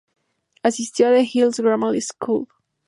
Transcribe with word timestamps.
Asistió 0.63 1.09
a 1.09 1.11
The 1.11 1.29
Hills 1.31 1.59
Grammar 1.59 1.95
School. 2.01 2.47